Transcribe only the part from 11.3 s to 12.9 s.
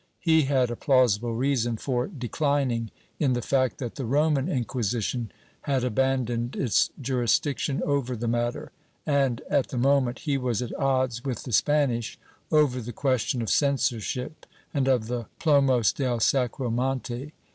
the Spanish over